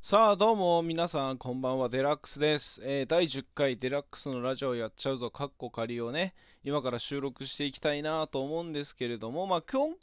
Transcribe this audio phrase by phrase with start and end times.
[0.00, 1.90] さあどうも皆さんこんばんは。
[1.90, 5.30] デラックスです、えー第10回デラックスのラジオやっちゃうぞ。
[5.30, 9.46] カッコ仮をね今から収録していきたいなと思うんですけれども。
[9.46, 9.94] まあ今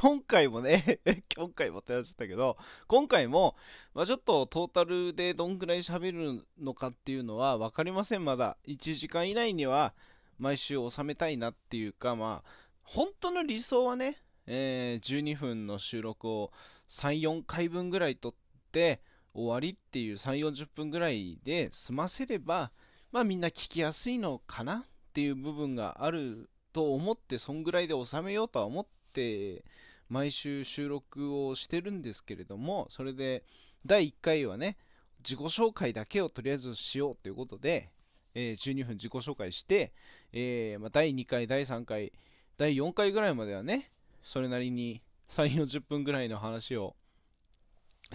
[0.00, 1.00] 今回もね
[1.36, 3.54] 今回もってなっちゃったけど今回も、
[3.92, 8.24] まあ、ちょっとトータルでどんぐらい喋るのかっていうのは分かりません。
[8.24, 9.92] まだ1時間以内には
[10.38, 12.50] 毎週収めたいなっていうかまあ
[12.82, 16.50] 本当の理想はね、えー12分の収録を
[16.88, 18.34] 34回分ぐらい撮っ
[18.72, 19.02] て
[19.34, 22.72] 終わりっていう3、40分ぐらいで済ませれば、
[23.12, 29.64] まあみんな聞きやすいのかなっていう部分があると思って、そんぐらいで収めようとは思って、
[30.08, 33.44] 毎週収録をしてるんですけれども、それで
[33.86, 34.76] 第1回はね、
[35.22, 37.90] 自己紹介だけをとりあえずしようということで、
[38.34, 39.92] えー12分自己紹介して、
[40.32, 42.12] えーまあ、第2回、第3回、
[42.58, 43.90] 第4回ぐらいまではね、
[44.22, 46.96] それなりに3、40分ぐらいの話を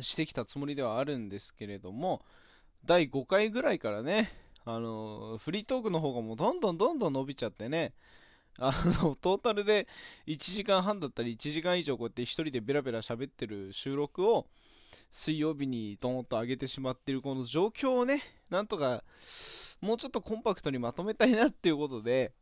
[0.02, 2.22] してきたつもりではあるんですけれども、
[2.86, 4.31] 第5回ぐらいからね、
[4.66, 7.94] あのフリートークの方がもうどんどんどんどん伸びちゃってね、
[8.58, 8.72] あ
[9.03, 9.88] のトータルで
[10.28, 14.47] 1時間半だったり1時間以上こうやって一人でベラベラ喋ってる収録を
[15.11, 19.03] 水曜日にドーンと上げてしまってるこの状況をね、なんとか
[19.81, 22.34] もうちょっとコンパクトにまとめたいなっていうことで、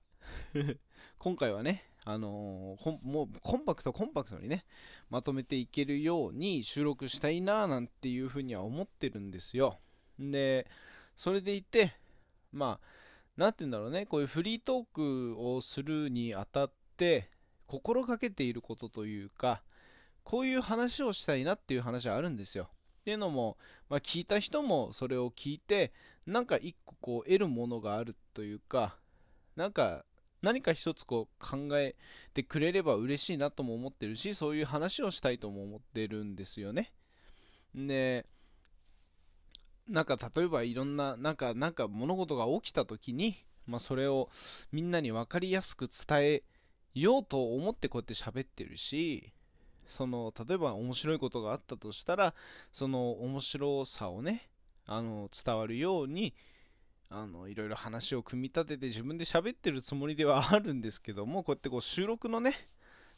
[1.20, 4.66] 今回はね、あのーもうコンパクトコンパクトにね、
[5.10, 9.80] まとめていけるように収録したいななんていうふうには思ってるんですよ。
[10.20, 10.68] で、
[11.16, 11.96] それでいて、
[12.52, 17.30] まあ、なんて言うんだろうね、こういうフリートークをするにあたって、
[17.68, 19.64] 心がけていることというか、
[20.24, 22.70] こういう話をしたいなっていう話はあるんですよ。
[23.02, 23.58] っていうのも、
[23.90, 25.92] まあ、聞いた人もそれを聞いて、
[26.26, 28.98] なんか一個こう得るものがあるというか、
[29.56, 30.06] なんか
[30.44, 31.96] 何か一つこう考え
[32.34, 36.92] てくれれば嬉しいなとも思ってるし、そういう話をしたいとも思ってるんですよね。
[37.74, 38.28] で、
[39.88, 44.30] なんか例えばいろんな、なんか、なんか物事が起きた時に、まあそれを
[44.74, 46.44] みんなに分かりやすく伝え
[46.94, 49.32] ようと思ってこうやって喋ってるし、
[49.98, 52.34] その、例えば面白いことがあったとしたら、
[52.74, 54.50] その面白さをね、
[54.86, 56.34] あの、伝わるように、
[57.16, 62.68] あの、いろいろ話を組み立てて自分で喋ってるつもりではあるんですけども、こうやってこう収録のね、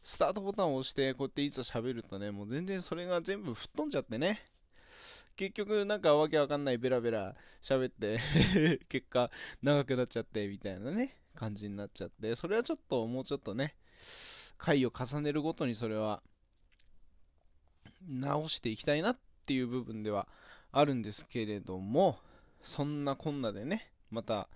[0.03, 4.44] スタートボタンを押して、こうやっていざ喋るとね、もう全然それが全部吹っ飛んじゃってね。
[5.38, 8.19] 結局、なんかわけわかんないベラベラ喋って、
[8.89, 13.77] 結果、長くなっちゃって、みたいなね、感じになっちゃって、それはちょっと、もうちょっとね、
[14.57, 16.22] 回を重ねるごとにそれは、
[18.06, 20.27] 直していきたいなっていう部分では
[20.73, 22.19] あるんですけれども、
[22.66, 24.50] そんなこんなでね、また、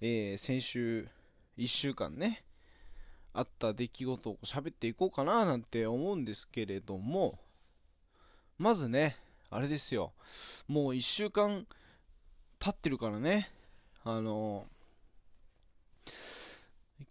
[0.00, 1.08] えー先週
[1.56, 2.44] 1週間ね、
[3.32, 7.38] あった出来事を喋っていこうかななんて思うんですけれども、
[8.58, 9.16] まずね、
[9.50, 10.12] あれですよ、
[10.68, 11.66] もう1週間
[12.58, 13.50] 経ってるからね、
[14.04, 14.66] あの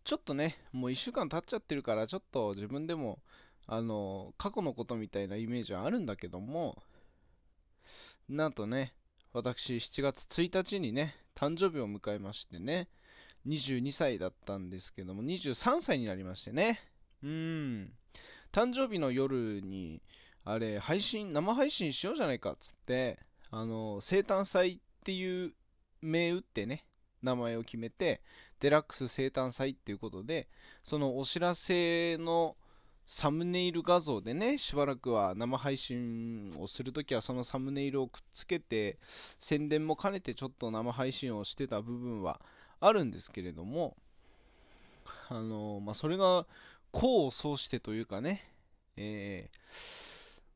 [0.03, 3.19] ちょっとね、もう1週間経っちゃってるから、ちょっと自分でも、
[3.65, 6.77] あの過去のことみたいなイメージはあるんだけども、
[8.29, 8.93] なんとね、
[9.33, 12.87] 私7月1日にね、誕生日を迎えましてね、
[13.47, 16.81] 22歳だったんですけども、23歳になりましてね。
[17.23, 17.93] うん。
[18.51, 20.03] 誕生日の夜に、
[20.45, 23.17] あれ、配信、生配信しようじゃないかっつって、
[23.49, 25.53] あの、生誕祭っていう
[26.03, 26.85] 銘打ってね、
[27.23, 28.21] 名前を決めて、
[28.59, 30.47] デラックス生誕祭っていうことで、
[30.83, 32.55] そのお知らせの
[33.05, 38.97] サムネイル画像でね、しばらくは生配信をするときはそのサムネイルをくっつけて、
[39.39, 42.41] 宣伝も兼ねてちょっと生配信をしてた部分は
[42.79, 43.95] あるんですけれども、
[45.29, 46.45] あのまあ、それが
[46.93, 48.49] 功を奏してというかね、
[48.97, 50.13] えー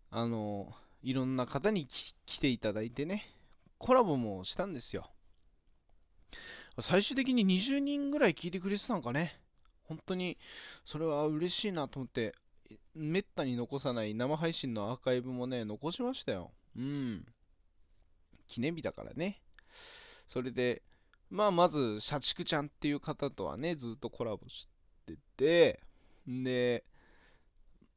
[0.10, 1.88] あのいろんな方に
[2.26, 3.30] 来ていただいてね、
[3.78, 5.10] コラボもしたんですよ。
[6.82, 9.40] 最終的に20人ぐらい聞いてくれてたのかね。
[9.88, 10.38] 本当に
[10.86, 12.36] それは嬉しいなと思って、
[12.94, 16.52] めったに残さない生配信のアーカイブもね、残しましたよ。
[16.76, 17.26] うん。
[18.48, 19.42] 記念日だからね。
[20.28, 20.82] それで、
[21.30, 24.68] まあ、まず、社畜ちゃんっていう方とはね、ずっとコラボし
[25.06, 25.82] てて、
[26.30, 26.86] んで、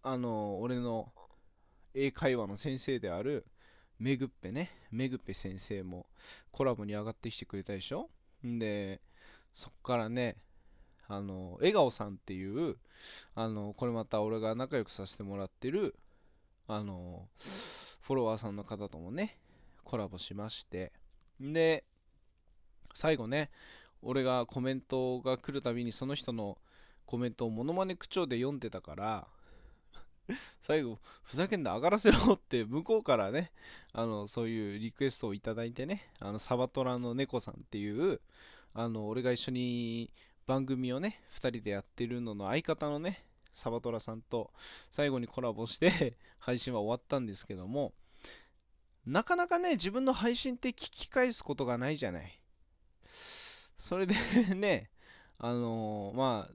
[0.02, 1.12] あの、俺の
[1.94, 3.46] 英会話の先生である、
[3.98, 6.06] めぐっぺね、めぐっぺ先生も
[6.50, 8.08] コラボに上がってきてくれたでしょ
[8.46, 9.00] んで、
[9.54, 10.36] そっからね、
[11.10, 12.76] あの、笑顔さんっていう、
[13.34, 15.96] あの、これまた俺が仲良くさせてもらってる、
[16.68, 17.28] あの、
[18.02, 19.36] フォロワーさんの方ともね、
[19.82, 20.92] コラボしまして、
[21.40, 21.84] で、
[22.94, 23.50] 最後ね、
[24.02, 26.58] 俺がコメントが来るたびにその人の
[27.06, 29.26] コメントをモノマネ口調で読んでたから、
[30.62, 33.50] 最後、ふざけんな、上がらせろって向こうからね、
[33.92, 38.20] あの、そういうリクエストをいただいてね、あの、サバトラの猫さんっていう、
[38.74, 40.12] あの、俺が一緒に
[40.50, 43.24] 番組をね、2人でやってるのの相方のね、
[43.54, 44.50] サバトラさんと
[44.90, 47.94] 最後にコラボして 配信は終わったんですけども、
[49.06, 52.40] なかなかね、自分の配信って聞き返すことがないじゃない。
[53.78, 54.14] それで
[54.56, 54.90] ね、
[55.38, 56.52] あのー、まあ、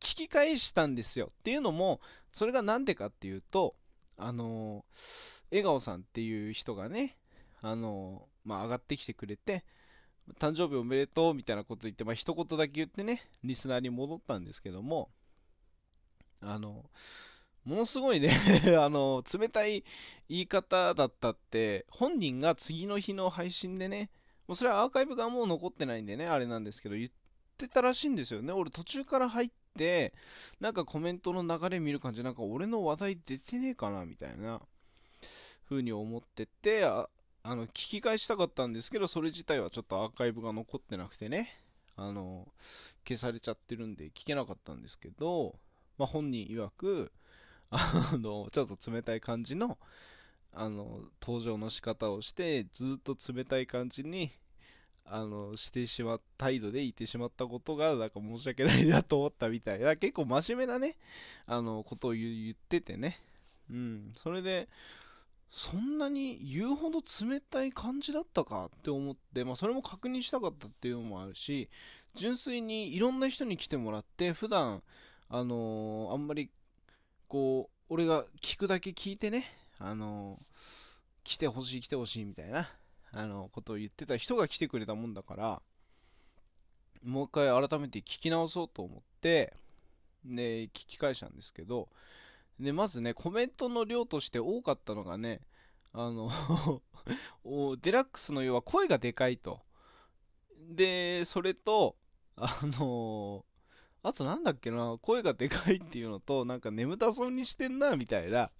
[0.00, 1.26] 聞き返したんですよ。
[1.26, 2.00] っていうのも、
[2.32, 3.76] それが何でかっていうと、
[4.16, 7.18] あのー、笑顔さんっていう人がね、
[7.60, 9.66] あのー、まあ、上がってきてくれて、
[10.38, 15.10] 誕生日おめでとうみたいなこと言って、まあ、一言だけ言ってね、リスナーに戻ったんですけども、
[16.40, 16.84] あの、
[17.64, 19.84] ものすごいね あの、冷たい
[20.28, 24.10] 言い方だったって、本人が次の日の配信でね、
[24.46, 27.10] もうそれはアーカイブがもう残ってないんでね、あれなんですけど、言っ
[27.56, 28.52] てたらしいんですよね。
[28.52, 30.12] 俺途中から入って、
[30.60, 34.60] なんかコメントの流れ見る感じ、なんか俺の話題出てねえかな、みたいな
[35.68, 36.84] 風に思ってて、
[37.46, 41.60] あの、聞き返したかったんですけど、それ自体はちょっとアーカイブが残ってなくてね、
[41.94, 42.48] あの、
[43.06, 45.54] 消されちゃってるんで聞けなかったんですけど、
[45.98, 47.12] まあ、本人曰く、
[47.68, 49.76] あの、ちょっと冷たい感じの、
[50.54, 54.32] あの、登場の仕方をして、ずっと冷たい感じに、
[55.04, 59.80] あの、してしまった、態度でいてしまったことが、なんか申し訳ないなと思ったみたい。
[59.80, 60.96] だ結構真面目なね、
[61.46, 63.20] あの、ことを言っててね。
[63.68, 64.12] うん。
[64.22, 64.66] それで、
[65.54, 71.70] そんなに言うほど冷たい感じだったかって思って、まあ、それも確認したかったっていうのもあるし、
[72.16, 74.82] 純粋にいろんな人に来てもらって、普段、
[75.28, 76.50] あのー、あんまり、
[77.28, 79.44] こう、俺が聞くだけ聞いてね、
[79.78, 82.68] あのー、来てほしい来てほしいみたいな、
[83.12, 85.62] あのことを言ってた人が来てくれたもんだから、
[87.04, 89.54] もう一回改めて聞き直そうと思って、
[90.24, 91.88] で、聞き返したんですけど、
[92.60, 95.40] で、まずね、コメントの量として多かったのがね、
[95.92, 96.30] あの
[97.80, 99.60] デラックスの要は声がでかいと。
[100.70, 101.96] で、それと、
[102.36, 103.44] あの
[104.02, 108.50] あとなんだっけな、声がでかいっていうのと、なんか眠たそうにしてんな、みたいな、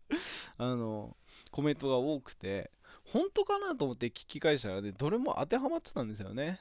[0.56, 1.16] あの、
[1.50, 2.70] コメントが多くて、
[3.04, 6.60] 本当かなと思って聞き返したらね、どれも当てはまってたんですよね。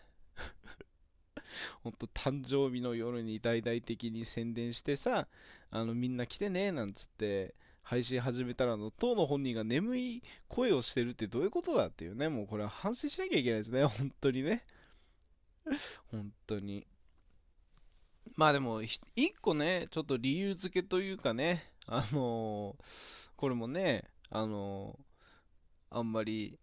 [1.84, 5.28] ほんと誕生日の夜に大々的に宣伝してさ、
[5.72, 14.66] あのみんな来てねなんつって配信始めたらの当の本人が眠い声をしてるってどういうことだっていうね、もうこれは反省しなきゃいけないですね、本当にね。
[16.12, 16.88] 本当に。
[18.36, 19.00] まあでも、一
[19.42, 22.84] 個ね、ちょっと理由付けというかね、あのー、
[23.36, 26.58] これもね、あのー、あんまり、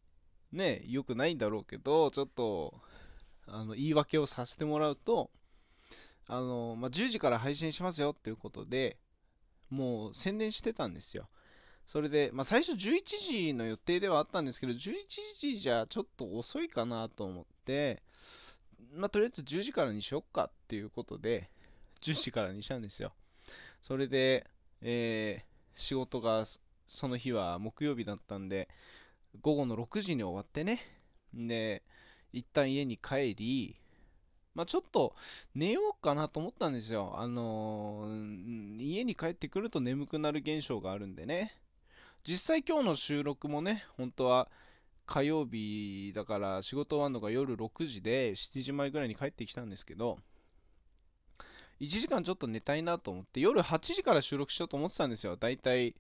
[0.53, 2.81] ね、良くないんだろうけど、ちょっと、
[3.47, 5.31] あの、言い訳をさせてもらうと、
[6.27, 8.99] あの、まあ、10時から配信しますよっていうことで、
[9.69, 11.29] もう宣伝してたんですよ。
[11.87, 13.03] それで、まあ、最初11
[13.49, 14.79] 時の予定ではあったんですけど、11
[15.41, 18.03] 時じゃちょっと遅いかなと思って、
[18.95, 21.51] まあ、とりあえず10時からにしよっかっていうことで、
[22.03, 23.13] 10時からにしたんですよ。
[23.83, 24.47] それで、
[24.83, 26.47] えー、仕事が
[26.89, 28.69] その日は木曜日だったんで、
[29.41, 30.81] 午後の6時に終わってね。
[31.35, 31.83] で、
[32.33, 33.77] 一旦家に帰り、
[34.55, 35.15] まあ、ちょっと
[35.55, 37.15] 寝ようかなと思ったんですよ。
[37.17, 41.57] あのー、家に帰ってくると眠くなる現象があるんでね。
[42.27, 44.49] 実際今日の収録もね、本当は
[45.07, 50.19] 火曜日だから仕事終わるのが夜6時で7時前ぐらいに帰ってきたんですけど、
[51.81, 55.37] 1時間ちょっと寝たいなと思って、夜8時から収録しようと思ってたんですよ。
[55.37, 55.95] だいたい、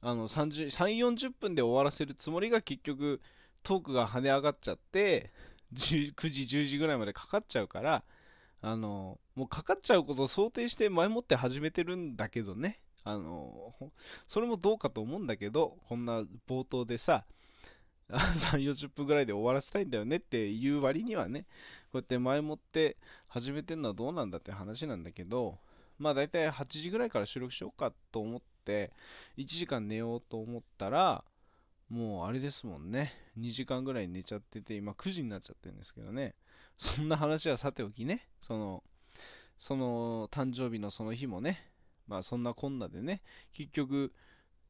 [0.00, 3.20] あの、30、3、40分で終わらせるつもりが結局、
[3.62, 5.32] トークが跳ね上がっちゃって、
[5.74, 8.04] 9時、10時ぐらいまでかかっちゃうから、
[8.62, 12.80] あの、もうかかっちゃうことを想定して前もって始めてるんだけどね。
[13.04, 13.74] あの、
[14.28, 17.26] それもどうかと思うんだけど、こんな冒頭でさ、
[18.08, 21.46] 3、40分ぐらいで終わらせたいんだよねっていう割にはね、こ
[21.94, 22.96] うやって前もって
[23.28, 25.58] 始めてんのはどうなんだって話なんだけど、
[25.98, 28.92] まあ大体8時ぐらいから収録しようかと思って、
[29.36, 31.24] 1時間寝ようと思ったら、
[31.88, 33.12] もうあれですもんね。
[33.38, 36.34] 2時間ぐらい寝ちゃってて、今9時になっちゃってるんですけどね。
[36.78, 38.82] そんな話はさておきね、その、
[39.58, 41.70] その誕生日のその日もね、
[42.06, 43.22] まあそんなこんなでね、
[43.52, 44.12] 結局、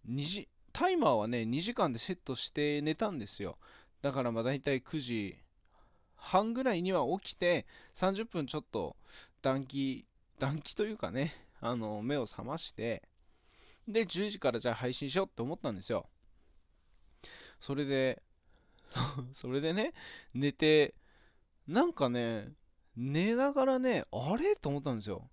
[0.08, 3.58] 2時、タイマーはね、2時間でセットして寝たんですよ。
[4.02, 5.38] だからまあ大体9時
[6.16, 7.66] 半ぐらいには起きて、
[7.96, 8.96] 30分ちょっと
[9.42, 10.04] 暖気、
[10.38, 13.02] 暖気というかね、あの、目を覚まして、
[13.88, 16.06] で、10時からじゃあ配信しようって思ったんですよ。
[17.64, 18.22] それで、
[19.34, 19.94] それでね、
[20.34, 20.94] 寝て、
[21.66, 22.52] なんかね、
[22.96, 24.54] 寝ながらね、あれ？
[24.56, 25.30] と思ったんですよ。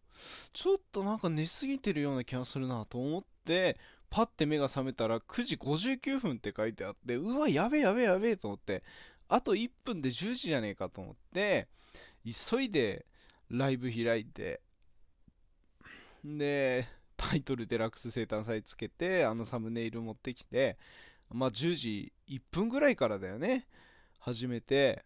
[0.54, 3.78] ちょっとなんか寝すぎてるような気がするなと思って、
[4.10, 8.84] パッて目が覚めたら9時59分って書いてあってうわやべえやべえやべえと思って
[9.30, 11.70] あと1分で10時じゃねえかと思って
[12.26, 13.06] 急いで
[13.50, 14.60] ライブ開いて
[16.26, 20.78] でタイトルデラックス生誕祭つけてあのサムネイル持ってきて
[21.34, 23.68] まあ10時1分ぐらいからだよね。
[24.20, 25.04] 始めて。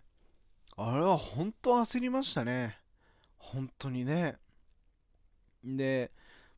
[0.78, 2.78] あれは本当焦りましたね。
[3.38, 4.38] 本当にね。
[5.64, 6.12] で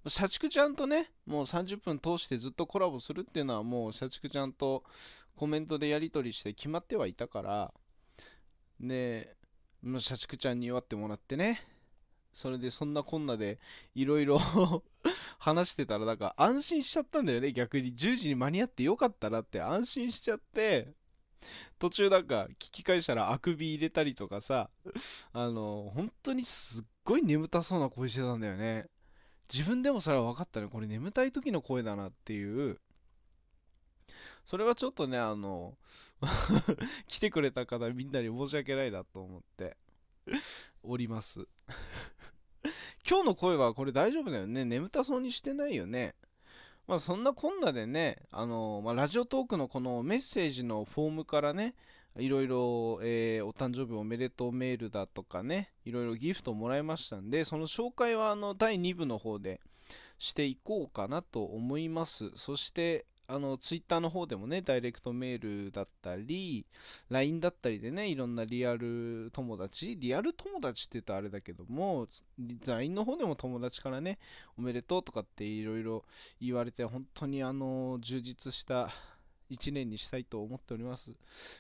[0.08, 4.84] 社畜ちゃんとね、もう30分通してずっとコラボするっていうのはもう社畜ちゃんと
[5.36, 7.74] コメントでやり取りして決まってはいたから、
[8.80, 9.36] で、
[10.00, 11.62] 社畜ちゃんに祝ってもらってね、
[12.34, 13.60] それでそんなこんなで
[13.96, 14.40] いろいろ
[15.38, 17.96] 話してたら、なんか安心しちゃったんだよね、逆に。
[17.96, 20.94] 10時に間に合ってよかったなって安心しちゃって、
[21.80, 24.70] 途中なんか聞き返したらあくび入れたりとかさ、
[25.34, 28.88] あの、本当にすっごい眠たそうな声してたんだよね。
[29.52, 30.68] 自分でもそれは分かったね。
[30.68, 32.80] これ眠たい時の声だなっていう。
[34.46, 35.78] それはちょっとね、あの
[37.08, 39.78] 来てくれた方みんなに申し訳ないなと思って
[40.84, 41.48] おります
[43.10, 44.66] 今日の声はこれ大丈夫だよね。
[44.66, 46.14] 眠たそうにしてないよね。
[46.88, 51.74] まあそんなこんなでね、あのまあ、ラジオトークのこのメッセージのフォームからね、
[52.18, 59.62] いろいろ、えー、お誕生日おめでとうメールだとかね、いろいろギフトもらいましたんで、その紹介はあの第2部の方で
[60.20, 62.32] していこうかなと思います。
[62.36, 66.66] そして、あの、ツイッターの方でもね、ダイレクトメールだったり、
[67.10, 72.08] LINE だったりでね、いろんなリアル友達、リアル友達って言うとあれだけども、
[72.66, 74.18] LINE の方でも友達からね、
[74.58, 76.06] おめでとうとかっていろいろ
[76.40, 78.94] 言われて、本当にあの、充実した
[79.52, 81.12] 1年にしたいと思っております。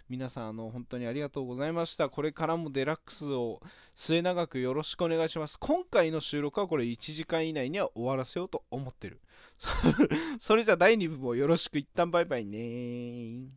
[0.08, 2.10] 皆さん、あの、本当にありがとうございました。
[2.10, 3.62] これからもデラックスを
[3.96, 5.58] 末永くよろしくお願いします。
[5.60, 9.20] 今回の収録はこれ1時間以内には終わらせようと思ってる。
[10.40, 11.78] それじゃ第2部もよろしく。
[11.78, 13.50] 一旦バイバイね